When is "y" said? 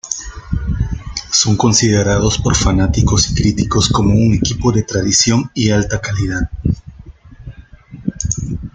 3.29-3.35, 5.53-5.69